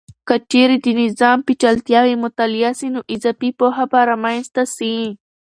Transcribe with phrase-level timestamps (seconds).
[0.27, 4.95] که چیرې د نظام پیچلتیاوې مطالعه سي، نو اضافي پوهه به رامنځته سي.